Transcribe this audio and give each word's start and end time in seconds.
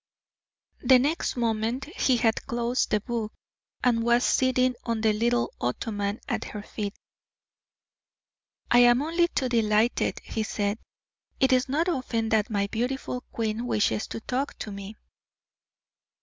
The 0.81 0.97
next 0.97 1.37
moment 1.37 1.85
he 1.85 2.17
had 2.17 2.47
closed 2.47 2.89
the 2.89 3.01
book, 3.01 3.31
and 3.83 4.01
was 4.03 4.23
sitting 4.25 4.73
on 4.83 5.01
the 5.01 5.13
little 5.13 5.53
ottoman 5.61 6.19
at 6.27 6.43
her 6.45 6.63
feet. 6.63 6.95
"I 8.71 8.79
am 8.79 9.03
only 9.03 9.27
too 9.27 9.47
delighted," 9.47 10.17
he 10.23 10.41
said. 10.41 10.79
"It 11.39 11.53
is 11.53 11.69
not 11.69 11.87
often 11.87 12.29
that 12.29 12.49
my 12.49 12.65
beautiful 12.65 13.21
queen 13.31 13.67
wishes 13.67 14.07
to 14.07 14.19
talk 14.21 14.57
to 14.57 14.71
me." 14.71 14.95